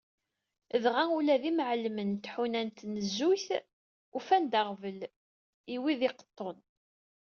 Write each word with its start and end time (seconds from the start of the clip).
Dɣa 0.83 1.03
ula 1.17 1.35
d 1.41 1.43
imεellmen 1.51 2.09
n 2.15 2.17
tḥuna 2.23 2.61
n 2.67 2.69
tnezzuyt 2.77 3.47
ufan-d 4.17 4.53
aɣbel 4.61 4.99
d 5.67 5.73
wid 5.81 6.01
i 6.03 6.07
iqeṭṭun. 6.09 6.57